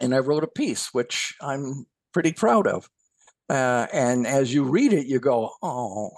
[0.00, 2.88] And I wrote a piece, which I'm pretty proud of.
[3.48, 6.10] Uh, and as you read it, you go, oh,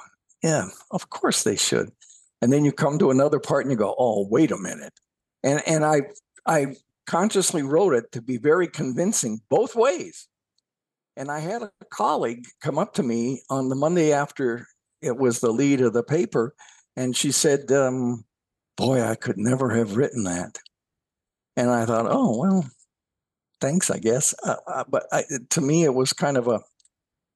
[0.42, 1.90] yeah, of course they should.
[2.40, 4.92] And then you come to another part and you go, oh, wait a minute.
[5.44, 6.02] And and I
[6.46, 6.76] I
[7.06, 10.28] consciously wrote it to be very convincing both ways.
[11.16, 14.66] And I had a colleague come up to me on the Monday after
[15.00, 16.54] it was the lead of the paper,
[16.96, 18.24] and she said, um,
[18.76, 20.58] "Boy, I could never have written that."
[21.56, 22.64] And I thought, "Oh well,
[23.60, 24.34] thanks, I guess.
[24.42, 26.60] Uh, uh, but I, to me, it was kind of a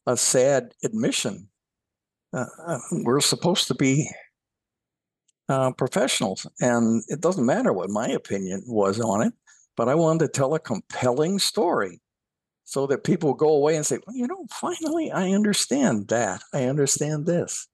[0.06, 1.48] a sad admission.
[2.32, 4.08] Uh, uh, we're supposed to be
[5.48, 9.32] uh, professionals, and it doesn't matter what my opinion was on it.
[9.76, 12.00] But I wanted to tell a compelling story
[12.64, 16.42] so that people go away and say, well, you know, finally, I understand that.
[16.52, 17.68] I understand this.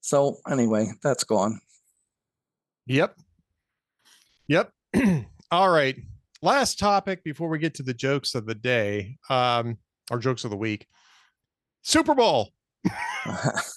[0.00, 1.60] So anyway, that's gone.
[2.86, 3.16] Yep.
[4.46, 4.72] Yep.
[5.50, 5.96] All right
[6.42, 9.18] last topic before we get to the jokes of the day.
[9.28, 9.78] Um,
[10.10, 10.86] our jokes of the week.
[11.82, 12.50] Super Bowl.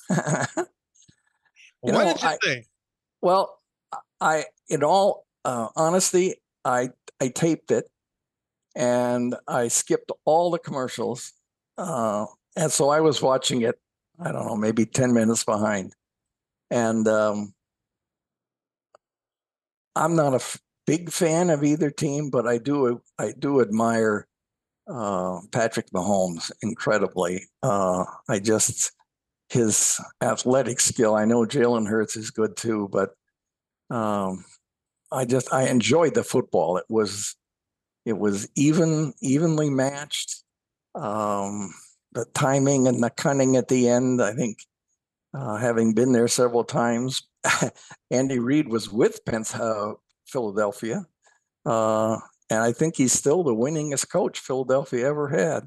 [0.07, 0.67] what
[1.83, 2.65] know, did you I- think?
[3.21, 3.59] Well,
[4.19, 6.35] I, in all uh, honesty,
[6.65, 6.89] I
[7.21, 7.85] I taped it,
[8.75, 11.31] and I skipped all the commercials,
[11.77, 13.79] uh, and so I was watching it.
[14.19, 15.93] I don't know, maybe ten minutes behind,
[16.69, 17.53] and um,
[19.95, 24.27] I'm not a f- big fan of either team, but I do I do admire
[24.87, 27.45] uh, Patrick Mahomes incredibly.
[27.61, 28.91] Uh, I just
[29.49, 31.15] his athletic skill.
[31.15, 33.11] I know Jalen Hurts is good too, but
[33.89, 34.45] um,
[35.11, 36.77] I just I enjoyed the football.
[36.77, 37.35] It was
[38.05, 40.43] it was even evenly matched.
[40.95, 41.73] Um,
[42.13, 44.21] the timing and the cunning at the end.
[44.21, 44.59] I think
[45.33, 47.27] uh, having been there several times,
[48.11, 49.93] Andy Reid was with Pence, uh,
[50.27, 51.05] Philadelphia,
[51.65, 52.17] uh,
[52.53, 55.63] and I think he's still the winningest coach Philadelphia ever had.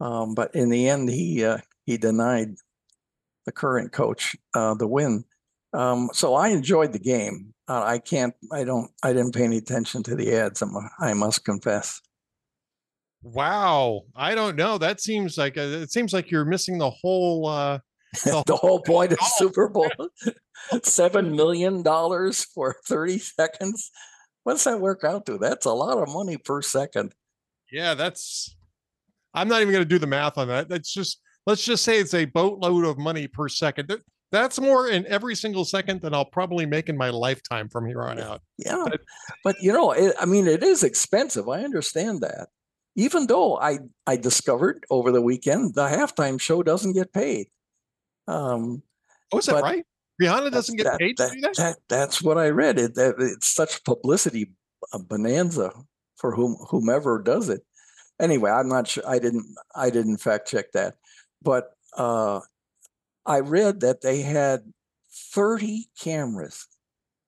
[0.00, 2.56] Um, but in the end, he uh, he denied
[3.46, 5.24] the current coach uh, the win.
[5.72, 7.54] Um, so I enjoyed the game.
[7.68, 8.34] Uh, I can't.
[8.52, 8.90] I don't.
[9.02, 10.60] I didn't pay any attention to the ads.
[10.60, 12.00] I'm, I must confess.
[13.22, 14.02] Wow.
[14.14, 14.78] I don't know.
[14.78, 17.78] That seems like uh, it seems like you're missing the whole uh
[18.24, 19.90] the the whole point of Super Bowl,
[20.82, 23.90] seven million dollars for thirty seconds.
[24.46, 25.38] What's that work out to?
[25.38, 27.12] That's a lot of money per second.
[27.72, 28.54] Yeah, that's
[29.34, 30.68] I'm not even going to do the math on that.
[30.68, 33.88] That's just let's just say it's a boatload of money per second.
[33.88, 37.86] That- That's more in every single second than I'll probably make in my lifetime from
[37.86, 38.40] here on out.
[38.56, 39.00] Yeah, But-
[39.42, 41.48] but you know, it, I mean, it is expensive.
[41.48, 42.46] I understand that.
[42.94, 47.48] Even though I I discovered over the weekend the halftime show doesn't get paid.
[48.28, 48.84] Um,
[49.32, 49.84] Oh, is that right?
[50.20, 51.56] Rihanna doesn't get that- paid to that- do that?
[51.56, 52.78] that- that's what I read.
[52.78, 54.52] It that it's such publicity
[54.92, 55.72] bonanza
[56.16, 57.64] for whom whomever does it.
[58.20, 59.06] Anyway, I'm not sure.
[59.06, 60.96] I didn't I didn't fact check that,
[61.42, 62.40] but uh,
[63.26, 64.72] I read that they had
[65.32, 66.66] 30 cameras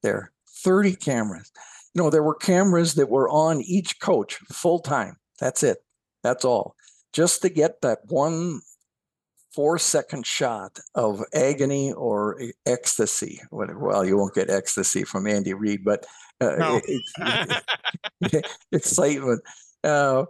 [0.03, 0.33] there.
[0.65, 1.51] 30 cameras.
[1.95, 5.17] You know, there were cameras that were on each coach full time.
[5.41, 5.79] That's it.
[6.23, 6.75] That's all.
[7.13, 8.61] Just to get that one
[9.59, 13.41] four second shot of agony or ecstasy.
[13.51, 16.07] Well, you won't get ecstasy from Andy Reid, but
[16.41, 16.81] uh, No.
[16.85, 17.63] it-
[18.21, 19.43] it- excitement.
[19.85, 20.25] Uh,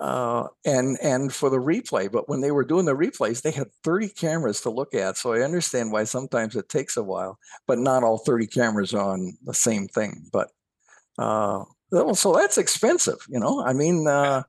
[0.00, 3.68] uh, and and for the replay, but when they were doing the replays, they had
[3.84, 5.16] 30 cameras to look at.
[5.16, 7.38] So I understand why sometimes it takes a while,
[7.68, 10.26] but not all 30 cameras are on the same thing.
[10.32, 10.48] But
[11.16, 11.62] uh,
[12.14, 13.62] so that's expensive, you know.
[13.64, 14.42] I mean, uh,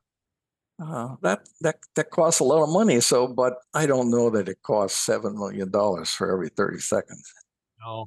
[0.81, 2.99] uh, that that that costs a lot of money.
[3.01, 7.33] So, but I don't know that it costs seven million dollars for every 30 seconds.
[7.85, 8.05] no.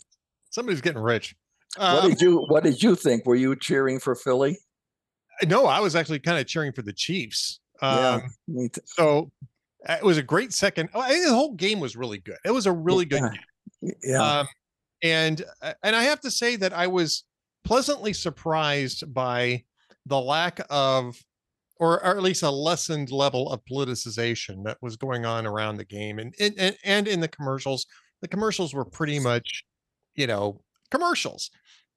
[0.51, 1.35] Somebody's getting rich.
[1.77, 3.25] what Um, did you What did you think?
[3.27, 4.59] Were you cheering for Philly?
[5.47, 7.59] no, I was actually kind of cheering for the Chiefs.
[7.81, 8.21] Yeah.
[8.57, 9.31] Um, t- so
[9.89, 10.91] uh, it was a great second.
[10.95, 12.37] Oh, I think the whole game was really good.
[12.45, 13.31] It was a really good Yeah.
[13.31, 13.95] game.
[14.05, 14.39] Yeah.
[14.41, 14.49] Um,
[15.03, 17.25] and uh, and I have to say that I was
[17.65, 19.65] pleasantly surprised by
[20.07, 21.17] the lack of,
[21.79, 25.85] or, or at least a lessened level of politicization that was going on around the
[25.85, 27.87] game, and and and, in the commercials.
[28.21, 29.65] The commercials were pretty much,
[30.15, 31.51] you know, commercials.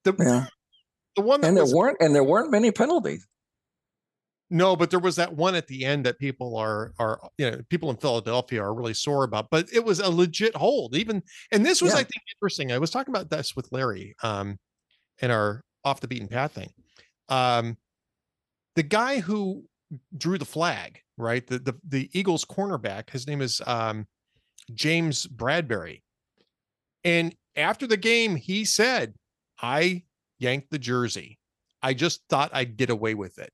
[0.05, 0.45] The yeah.
[1.15, 3.27] the one that And there was, weren't and there weren't many penalties.
[4.49, 7.61] no, but there was that one at the end that people are are you know
[7.69, 9.49] people in Philadelphia are really sore about.
[9.49, 11.99] But it was a legit hold, even and this was Yeah.
[11.99, 12.71] I think interesting.
[12.71, 14.57] I was talking about this with Larry um
[15.21, 16.69] in our off the beaten path thing.
[17.29, 17.77] Um
[18.75, 19.63] the guy who
[20.17, 21.45] drew the flag, right?
[21.45, 24.07] The the the Eagles cornerback, his name is um
[24.73, 26.01] James Bradberry.
[27.03, 29.13] And after the game, he said,
[29.61, 30.03] I
[30.39, 31.37] yanked the jersey.
[31.83, 33.51] I just thought I'd get away with it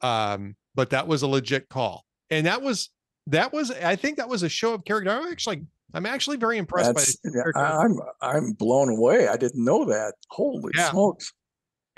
[0.00, 2.90] um but that was a legit call and that was
[3.26, 6.56] that was i think that was a show of character i'm actually i'm actually very
[6.56, 7.56] impressed by it.
[7.56, 9.26] I'm I'm blown away.
[9.26, 10.14] I didn't know that.
[10.30, 10.90] Holy Yeah.
[10.90, 11.32] smokes.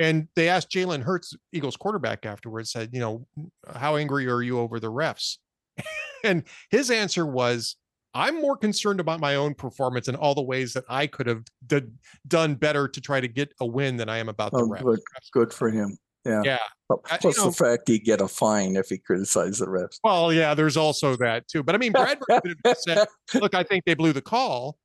[0.00, 3.26] And they asked jalen hurts eagles quarterback afterwards said you know
[3.74, 5.36] how angry are you over the refs
[6.24, 7.76] and his answer was
[8.14, 11.44] i'm more concerned about my own performance and all the ways that i could have
[11.66, 11.92] did,
[12.26, 14.82] done better to try to get a win than i am about the Oh, refs
[14.82, 15.00] good,
[15.32, 15.96] good for him.
[16.24, 16.42] Yeah.
[16.44, 16.58] yeah
[16.90, 19.66] I- uh, you Plus know- the fact he'd get a fine if he criticized the
[19.66, 19.98] refs.
[20.02, 21.62] Well, yeah, there's also that too.
[21.62, 23.06] But I mean, Bradberry could have said,
[23.40, 24.76] "Look, I think they blew the call,"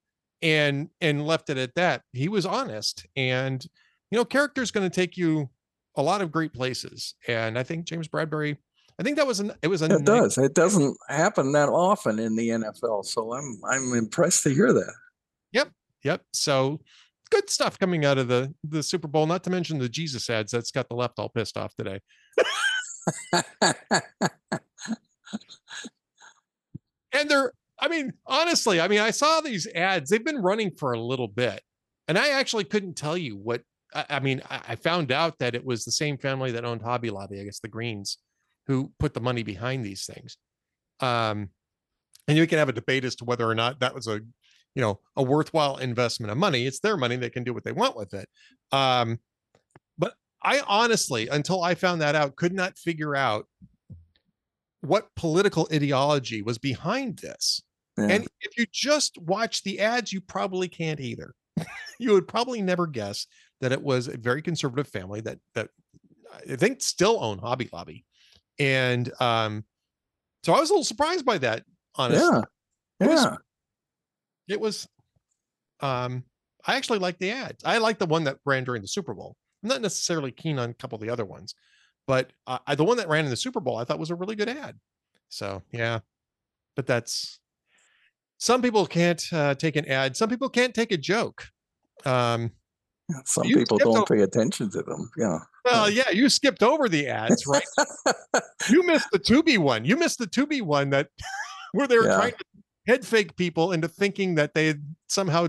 [0.44, 2.04] and and left it at that.
[2.14, 3.66] He was honest, and
[4.12, 5.50] you know, character is going to take you
[5.96, 7.16] a lot of great places.
[7.28, 8.58] And I think James Bradberry,
[9.00, 10.38] I think that was an it was a It nice- does.
[10.38, 13.06] It doesn't happen that often in the NFL.
[13.06, 14.94] So I'm I'm impressed to hear that.
[15.54, 15.72] Yep.
[16.04, 16.22] Yep.
[16.34, 16.82] So
[17.32, 19.26] good stuff coming out of the the Super Bowl.
[19.26, 22.00] Not to mention the Jesus ads that's got the left all pissed off today.
[27.12, 30.10] and they're I mean, honestly, I mean, I saw these ads.
[30.10, 31.62] They've been running for a little bit,
[32.08, 33.62] and I actually couldn't tell you what.
[33.96, 36.82] I, I mean, I, I found out that it was the same family that owned
[36.82, 38.18] Hobby Lobby, I guess the Greens,
[38.68, 40.38] who put the money behind these things.
[41.00, 41.50] Um,
[42.28, 44.20] and you can have a debate as to whether or not that was a,
[44.76, 46.66] you know, a worthwhile investment of money.
[46.66, 48.28] It's their money; they can do what they want with it.
[48.72, 49.20] Um,
[49.98, 53.48] but I honestly, until I found that out, could not figure out
[54.82, 57.62] what political ideology was behind this.
[57.98, 58.08] Yeah.
[58.10, 61.34] And if you just watch the ads, you probably can't either.
[62.00, 63.28] you would probably never guess
[63.62, 65.70] that it was a very conservative family that that
[66.52, 68.06] I think still own Hobby Lobby.
[68.60, 69.64] And um
[70.44, 71.64] so I was a little surprised by that,
[71.96, 72.26] honestly.
[73.00, 73.06] yeah.
[73.08, 73.38] It was-
[74.48, 74.88] It was
[75.82, 76.24] um
[76.68, 77.64] I actually like the ads.
[77.64, 79.36] I like the one that ran during the Super Bowl.
[79.64, 81.54] I'm not necessarily keen on a couple of the other ones,
[82.08, 84.16] but uh, I, the one that ran in the Super Bowl I thought was a
[84.16, 84.80] really good ad.
[85.30, 86.00] So yeah,
[86.76, 87.40] but that's
[88.38, 90.16] some people can't uh, take an ad.
[90.18, 91.48] Some people can't take a joke.
[92.04, 92.52] Um,
[93.26, 95.10] Some You people don't over- pay attention to them.
[95.18, 95.40] Yeah.
[95.64, 97.64] well, yeah, you skipped over the ads, right?
[98.70, 99.86] you missed the Tubi one.
[99.86, 101.10] You missed the Tubi one that
[101.74, 102.16] where they were Yeah.
[102.16, 102.46] trying to
[102.88, 105.48] head fake people into thinking that they had somehow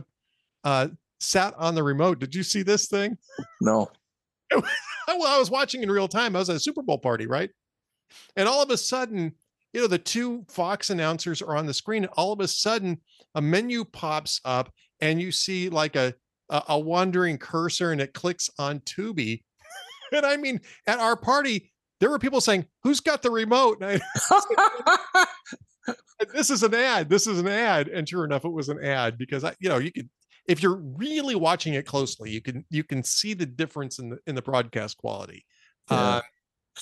[0.65, 0.89] uh,
[1.21, 2.19] sat on the remote.
[2.19, 3.17] Did you see this thing?
[3.61, 3.91] No.
[4.53, 4.63] well,
[5.09, 6.37] I was watching in real time.
[6.37, 7.51] I was at a Super Bowl party, right?
[8.37, 9.33] And all of a sudden,
[9.73, 12.05] you know, the two Fox announcers are on the screen.
[12.05, 13.01] And all of a sudden,
[13.35, 16.15] a menu pops up, and you see like a
[16.51, 19.43] a, a wandering cursor, and it clicks on Tubi.
[20.13, 24.03] and I mean, at our party, there were people saying, "Who's got the remote?" And
[24.03, 25.27] I,
[26.33, 27.09] this is an ad.
[27.09, 27.89] This is an ad.
[27.89, 30.09] And sure enough, it was an ad because I, you know, you could
[30.49, 34.19] if you're really watching it closely, you can you can see the difference in the
[34.27, 35.45] in the broadcast quality.
[35.91, 35.97] Yeah.
[35.97, 36.21] Uh,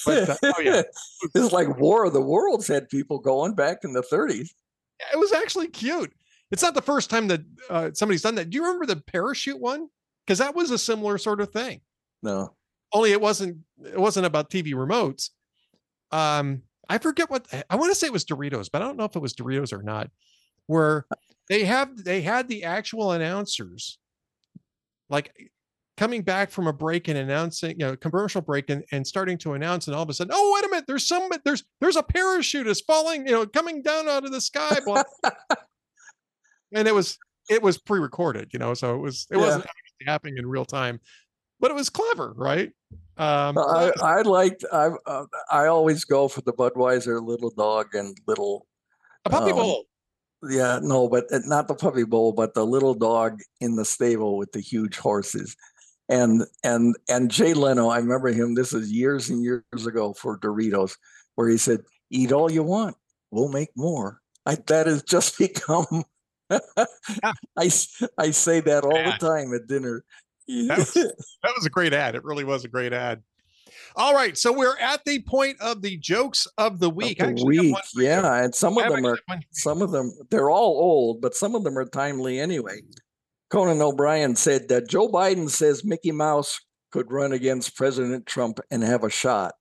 [0.04, 0.82] but, uh, oh, yeah.
[1.34, 4.48] it's like War of the Worlds had people going back in the 30s.
[5.12, 6.12] it was actually cute.
[6.50, 7.40] It's not the first time that
[7.70, 8.50] uh, somebody's done that.
[8.50, 9.88] Do you remember the parachute one?
[10.26, 11.80] Because that was a similar sort of thing.
[12.22, 12.54] No.
[12.92, 15.30] Only it wasn't it wasn't about TV remotes.
[16.12, 19.04] Um, I forget what I want to say it was Doritos, but I don't know
[19.04, 20.10] if it was Doritos or not.
[20.66, 21.06] Where
[21.48, 23.98] they have they had the actual announcers
[25.10, 25.50] like
[25.96, 29.52] coming back from a break and announcing, you know, commercial break and, and starting to
[29.52, 32.02] announce, and all of a sudden, oh wait a minute, there's some there's there's a
[32.02, 34.78] parachute is falling, you know, coming down out of the sky.
[36.74, 37.18] and it was
[37.48, 39.42] it was pre-recorded, you know, so it was it Yeah.
[39.44, 39.66] wasn't
[40.06, 41.00] happening in real time,
[41.60, 42.72] but it was clever, right?
[43.16, 48.18] Um, I, I liked, I, uh, I always go for the Budweiser little dog and
[48.26, 48.66] little,
[49.24, 49.84] a puppy um, bowl.
[50.48, 54.36] yeah, no, but uh, not the puppy bowl, but the little dog in the stable
[54.36, 55.56] with the huge horses.
[56.08, 60.38] And, and, and Jay Leno, I remember him, this is years and years ago for
[60.38, 60.96] Doritos,
[61.36, 62.96] where he said, eat all you want,
[63.30, 64.20] we'll make more.
[64.44, 66.04] I, that has just become,
[66.50, 67.70] I,
[68.18, 70.04] I say that all the time at dinner.
[70.48, 72.14] That was- That was a great ad.
[72.14, 73.22] It really was a great ad.
[73.96, 77.22] All right, so we're at the point of the jokes of the week.
[77.22, 78.08] I the week, one for you.
[78.08, 79.46] yeah, and some of them are actually one for you.
[79.52, 82.80] some of them they're all old, but some of them are timely anyway.
[83.50, 88.82] Conan O'Brien said that Joe Biden says Mickey Mouse could run against President Trump and
[88.82, 89.54] have a shot.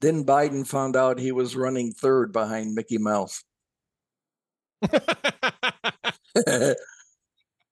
[0.00, 3.44] Then Biden found out he was running third behind Mickey Mouse.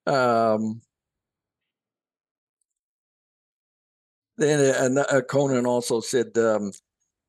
[0.06, 0.80] um,
[4.38, 6.72] then uh, Conan also said um,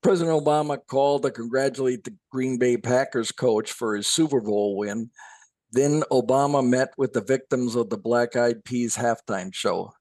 [0.02, 5.10] President Obama called to congratulate the Green Bay Packers coach for his Super Bowl win.
[5.72, 9.94] Then Obama met with the victims of the Black Eyed Peas halftime show.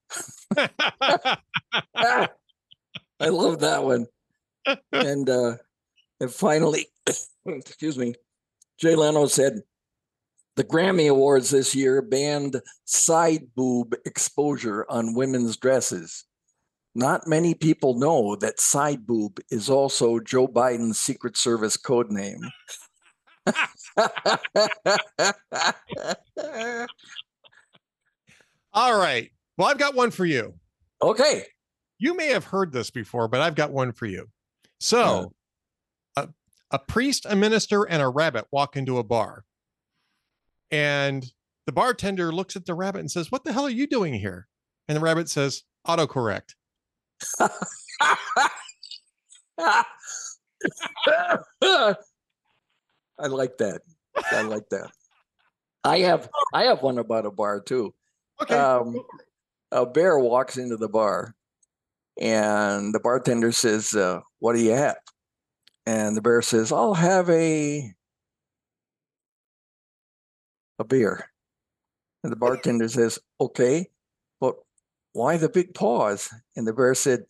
[0.57, 2.29] I
[3.21, 4.07] love that one.
[4.93, 5.57] And uh,
[6.21, 6.87] and finally,
[7.47, 8.15] excuse me,
[8.79, 9.63] Jay Leno said
[10.57, 16.25] the Grammy Awards this year banned side boob exposure on women's dresses.
[16.95, 22.41] Not many people know that side boob is also Joe Biden's Secret Service code name.
[28.75, 29.31] All right.
[29.57, 30.55] Well, I've got one for you.
[31.01, 31.47] okay.
[31.99, 34.29] You may have heard this before, but I've got one for you.
[34.81, 35.33] So,
[36.17, 36.29] a,
[36.73, 39.45] a priest, a minister, and a rabbit walk into a bar.
[40.73, 41.31] And
[41.67, 44.49] the bartender looks at the rabbit and says, What the hell are you doing here?
[44.89, 46.55] And the rabbit says, Autocorrect.
[47.41, 47.47] I
[53.19, 53.83] like that.
[54.33, 54.91] I like that.
[55.85, 57.95] I have I have one about a bar too.
[58.41, 58.57] Okay.
[58.57, 58.97] Um,
[59.71, 61.35] a bear walks into the bar
[62.21, 64.97] and the bartender says, uh, What do you have?
[65.87, 67.93] And the bear says, I'll have a
[70.83, 71.31] a beer.
[72.25, 73.89] And the bartender says, okay,
[74.41, 74.57] but
[75.13, 76.29] why the big pause?
[76.57, 77.25] And the bear said,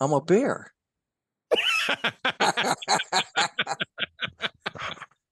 [0.00, 0.72] I'm a bear.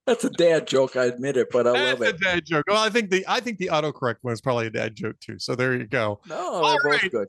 [0.07, 2.21] That's a dad joke, I admit it, but I That's love a it.
[2.21, 2.65] dad joke.
[2.69, 5.39] Well, I think the I think the autocorrect one is probably a dad joke too.
[5.39, 6.21] So there you go.
[6.29, 7.11] No, All they're both right.
[7.11, 7.29] good.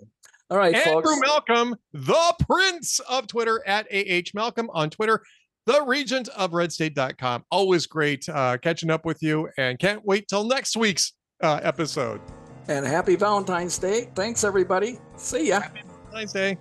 [0.49, 1.19] All right, Andrew folks.
[1.25, 5.23] Malcolm, the prince of Twitter at AH Malcolm on Twitter,
[5.65, 7.45] the regent of redstate.com.
[7.51, 12.21] Always great uh, catching up with you and can't wait till next week's uh, episode.
[12.67, 14.09] And happy Valentine's Day.
[14.15, 14.99] Thanks, everybody.
[15.17, 15.61] See ya.
[16.11, 16.57] Nice day.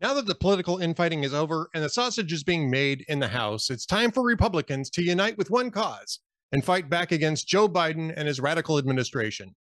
[0.00, 3.28] Now that the political infighting is over and the sausage is being made in the
[3.28, 6.20] House, it's time for Republicans to unite with one cause
[6.52, 9.54] and fight back against Joe Biden and his radical administration.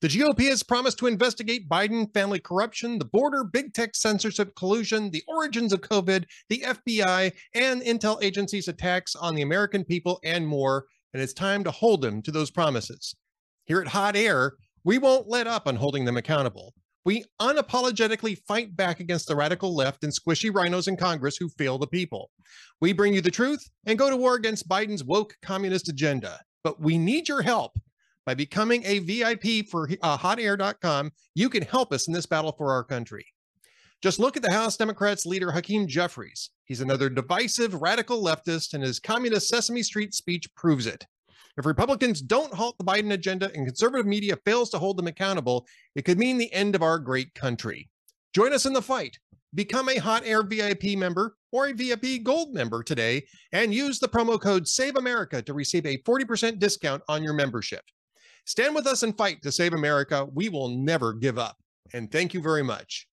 [0.00, 5.10] The GOP has promised to investigate Biden family corruption, the border, big tech censorship collusion,
[5.10, 10.46] the origins of COVID, the FBI, and intel agencies' attacks on the American people, and
[10.46, 10.86] more.
[11.12, 13.14] And it's time to hold them to those promises.
[13.64, 14.54] Here at Hot Air,
[14.84, 16.74] we won't let up on holding them accountable.
[17.04, 21.78] We unapologetically fight back against the radical left and squishy RINOs in Congress who fail
[21.78, 22.30] the people.
[22.80, 26.40] We bring you the truth and go to war against Biden's woke communist agenda.
[26.64, 27.78] But we need your help.
[28.28, 32.70] By becoming a VIP for uh, hotair.com, you can help us in this battle for
[32.72, 33.24] our country.
[34.02, 36.50] Just look at the House Democrats leader Hakeem Jeffries.
[36.66, 41.06] He's another divisive radical leftist, and his communist Sesame Street speech proves it.
[41.56, 45.66] If Republicans don't halt the Biden agenda and conservative media fails to hold them accountable,
[45.94, 47.88] it could mean the end of our great country.
[48.34, 49.18] Join us in the fight.
[49.54, 54.06] Become a Hot Air VIP member or a VIP Gold member today and use the
[54.06, 57.80] promo code Save America to receive a 40% discount on your membership.
[58.48, 60.26] Stand with us and fight to save America.
[60.32, 61.58] We will never give up.
[61.92, 63.06] And thank you very much.